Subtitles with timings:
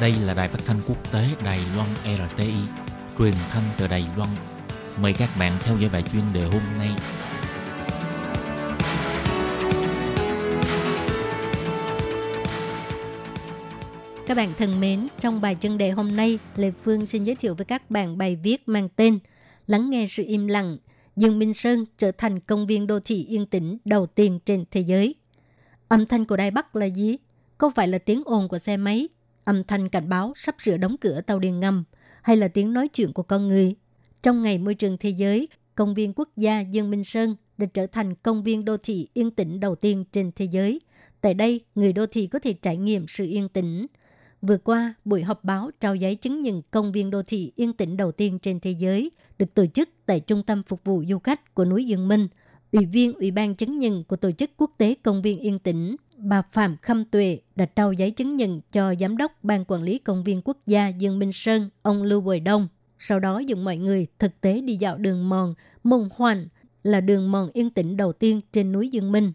[0.00, 2.54] Đây là đài phát thanh quốc tế Đài Loan RTI,
[3.18, 4.30] truyền thanh từ Đài Loan.
[5.00, 6.90] Mời các bạn theo dõi bài chuyên đề hôm nay.
[14.26, 17.54] Các bạn thân mến, trong bài chuyên đề hôm nay, Lê Phương xin giới thiệu
[17.54, 19.18] với các bạn bài viết mang tên
[19.66, 20.78] Lắng nghe sự im lặng,
[21.16, 24.80] Dương Minh Sơn trở thành công viên đô thị yên tĩnh đầu tiên trên thế
[24.80, 25.14] giới.
[25.88, 27.16] Âm thanh của Đài Bắc là gì?
[27.58, 29.08] Có phải là tiếng ồn của xe máy,
[29.44, 31.84] âm thanh cảnh báo sắp sửa đóng cửa tàu điện ngầm,
[32.22, 33.74] hay là tiếng nói chuyện của con người?
[34.22, 37.86] Trong ngày môi trường thế giới, công viên quốc gia Dương Minh Sơn đã trở
[37.86, 40.80] thành công viên đô thị yên tĩnh đầu tiên trên thế giới.
[41.20, 43.86] Tại đây, người đô thị có thể trải nghiệm sự yên tĩnh.
[44.42, 47.96] Vừa qua, buổi họp báo trao giấy chứng nhận công viên đô thị yên tĩnh
[47.96, 51.54] đầu tiên trên thế giới được tổ chức tại Trung tâm Phục vụ Du khách
[51.54, 52.28] của núi Dương Minh.
[52.72, 55.96] Ủy viên Ủy ban chứng nhận của Tổ chức Quốc tế Công viên Yên tĩnh
[56.16, 59.98] bà Phạm Khâm Tuệ đã trao giấy chứng nhận cho Giám đốc Ban Quản lý
[59.98, 62.68] Công viên Quốc gia Dương Minh Sơn, ông Lưu Bồi Đông.
[62.98, 65.54] Sau đó dùng mọi người thực tế đi dạo đường mòn
[65.84, 66.46] Mông Hoành
[66.82, 69.32] là đường mòn yên tĩnh đầu tiên trên núi Dương Minh.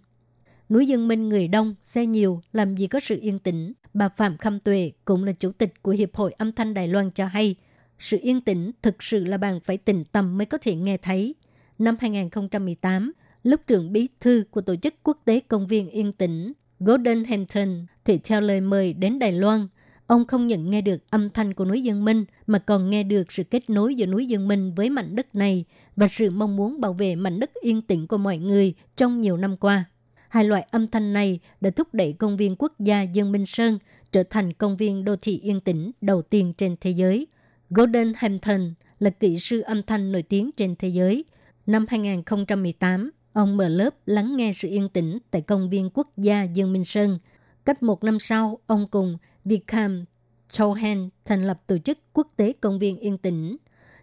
[0.70, 3.74] Núi Dương Minh người đông, xe nhiều, làm gì có sự yên tĩnh.
[3.94, 7.12] Bà Phạm Khâm Tuệ cũng là chủ tịch của Hiệp hội Âm thanh Đài Loan
[7.12, 7.56] cho hay,
[8.00, 11.36] sự yên tĩnh thực sự là bạn phải tỉnh tâm mới có thể nghe thấy.
[11.80, 13.12] Năm 2018,
[13.44, 17.86] lúc trưởng bí thư của Tổ chức Quốc tế Công viên Yên tĩnh Gordon Hampton
[18.06, 19.68] thì theo lời mời đến Đài Loan,
[20.08, 23.32] ông không nhận nghe được âm thanh của núi Dương Minh mà còn nghe được
[23.32, 26.82] sự kết nối giữa núi Dương Minh với mảnh đất này và sự mong muốn
[26.82, 29.86] bảo vệ mảnh đất yên tĩnh của mọi người trong nhiều năm qua.
[30.30, 33.80] Hai loại âm thanh này đã thúc đẩy công viên quốc gia Dương Minh Sơn
[34.12, 37.28] trở thành công viên đô thị yên tĩnh đầu tiên trên thế giới.
[37.70, 41.26] Gordon Hampton là kỹ sư âm thanh nổi tiếng trên thế giới.
[41.66, 46.44] Năm 2018, Ông mở lớp lắng nghe sự yên tĩnh tại công viên quốc gia
[46.44, 47.20] Dương Minh Sơn.
[47.66, 50.06] Cách một năm sau, ông cùng Vikram
[50.50, 53.58] Chauhan thành lập tổ chức quốc tế công viên yên tĩnh.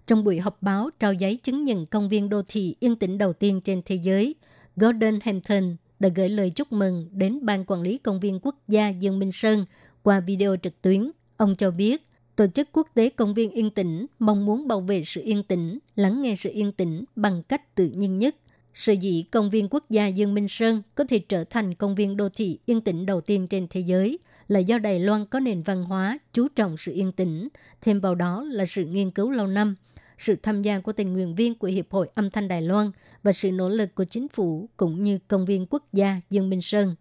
[0.07, 3.33] Trong buổi họp báo trao giấy chứng nhận công viên đô thị yên tĩnh đầu
[3.33, 4.35] tiên trên thế giới,
[4.77, 8.89] Gordon Hampton đã gửi lời chúc mừng đến Ban Quản lý Công viên Quốc gia
[8.89, 9.65] Dương Minh Sơn
[10.03, 11.11] qua video trực tuyến.
[11.37, 12.07] Ông cho biết,
[12.37, 15.79] Tổ chức Quốc tế Công viên Yên tĩnh mong muốn bảo vệ sự yên tĩnh,
[15.97, 18.37] lắng nghe sự yên tĩnh bằng cách tự nhiên nhất
[18.77, 22.17] sự dĩ công viên quốc gia Dương Minh Sơn có thể trở thành công viên
[22.17, 25.63] đô thị yên tĩnh đầu tiên trên thế giới là do Đài Loan có nền
[25.63, 27.49] văn hóa chú trọng sự yên tĩnh,
[27.81, 29.75] thêm vào đó là sự nghiên cứu lâu năm,
[30.19, 32.91] sự tham gia của tình nguyện viên của Hiệp hội Âm thanh Đài Loan
[33.23, 36.63] và sự nỗ lực của chính phủ cũng như công viên quốc gia Dương Minh
[36.63, 36.95] Sơn.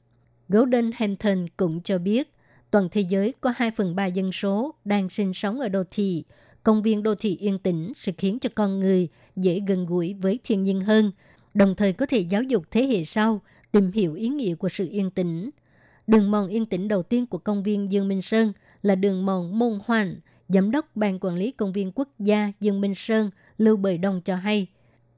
[0.50, 2.34] Golden Hampton cũng cho biết,
[2.72, 6.24] toàn thế giới có 2 phần 3 dân số đang sinh sống ở đô thị.
[6.64, 10.40] Công viên đô thị yên tĩnh sẽ khiến cho con người dễ gần gũi với
[10.44, 11.12] thiên nhiên hơn–
[11.56, 14.88] đồng thời có thể giáo dục thế hệ sau tìm hiểu ý nghĩa của sự
[14.92, 15.50] yên tĩnh.
[16.08, 19.60] Đường mòn yên tĩnh đầu tiên của công viên Dương Minh Sơn là đường mòn
[19.60, 20.16] Môn Hoàn,
[20.50, 24.22] Giám đốc Ban Quản lý Công viên Quốc gia Dương Minh Sơn Lưu Bời Đông
[24.22, 24.68] cho hay.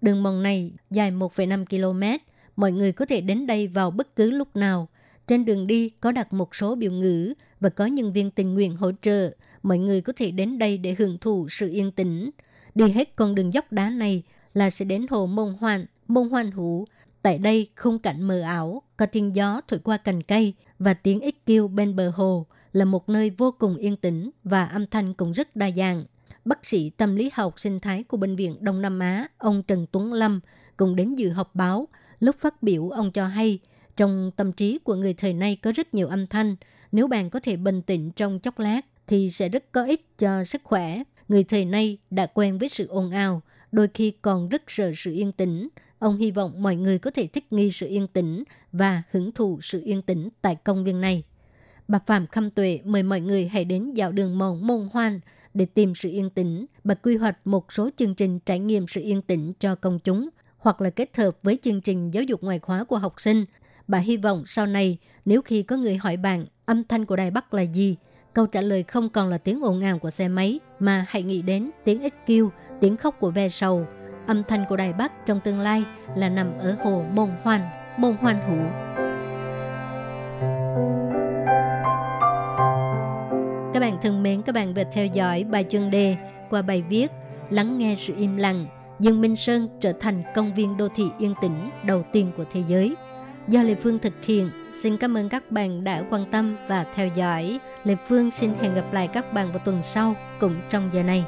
[0.02, 2.24] Đường mòn này dài 1,5 km,
[2.56, 4.88] mọi người có thể đến đây vào bất cứ lúc nào.
[5.28, 8.76] Trên đường đi có đặt một số biểu ngữ và có nhân viên tình nguyện
[8.76, 9.32] hỗ trợ.
[9.64, 12.30] Mọi người có thể đến đây để hưởng thụ sự yên tĩnh.
[12.76, 14.24] Đi hết con đường dốc đá này
[14.58, 16.86] là sẽ đến hồ mông Hoàn mông hoan hủ.
[17.22, 21.20] Tại đây khung cảnh mờ ảo, có tiếng gió thổi qua cành cây và tiếng
[21.20, 25.14] ích kêu bên bờ hồ là một nơi vô cùng yên tĩnh và âm thanh
[25.14, 26.06] cũng rất đa dạng.
[26.46, 29.86] Bác sĩ tâm lý học sinh thái của Bệnh viện Đông Nam Á, ông Trần
[29.92, 30.40] Tuấn Lâm,
[30.78, 31.88] cũng đến dự họp báo.
[32.20, 33.60] Lúc phát biểu, ông cho hay,
[33.98, 36.56] trong tâm trí của người thời nay có rất nhiều âm thanh.
[36.92, 40.44] Nếu bạn có thể bình tĩnh trong chốc lát, thì sẽ rất có ích cho
[40.44, 41.04] sức khỏe.
[41.28, 43.42] Người thời nay đã quen với sự ồn ào,
[43.78, 45.68] đôi khi còn rất sợ sự yên tĩnh.
[46.00, 49.60] Ông hy vọng mọi người có thể thích nghi sự yên tĩnh và hưởng thụ
[49.62, 51.24] sự yên tĩnh tại công viên này.
[51.88, 55.20] Bà Phạm Khâm Tuệ mời mọi người hãy đến dạo đường mòn môn hoan
[55.54, 56.66] để tìm sự yên tĩnh.
[56.84, 60.30] Bà quy hoạch một số chương trình trải nghiệm sự yên tĩnh cho công chúng
[60.58, 63.46] hoặc là kết hợp với chương trình giáo dục ngoại khóa của học sinh.
[63.88, 67.32] Bà hy vọng sau này nếu khi có người hỏi bạn âm thanh của Đài
[67.32, 67.96] Bắc là gì,
[68.38, 71.42] câu trả lời không còn là tiếng ồn ào của xe máy mà hãy nghĩ
[71.42, 72.52] đến tiếng ếch kêu,
[72.82, 73.86] tiếng khóc của ve sầu,
[74.28, 75.84] âm thanh của Đài Bắc trong tương lai
[76.16, 77.62] là nằm ở hồ Môn Hoan,
[77.98, 78.66] Môn Hoan Hữu.
[83.74, 86.16] Các bạn thân mến, các bạn vừa theo dõi bài chuyên đề
[86.50, 87.12] qua bài viết
[87.50, 88.66] Lắng nghe sự im lặng,
[89.00, 92.64] Dương Minh Sơn trở thành công viên đô thị yên tĩnh đầu tiên của thế
[92.68, 92.96] giới.
[93.48, 94.50] Do Lê Phương thực hiện,
[94.82, 97.60] xin cảm ơn các bạn đã quan tâm và theo dõi.
[97.84, 101.26] Lê Phương xin hẹn gặp lại các bạn vào tuần sau, cũng trong giờ này.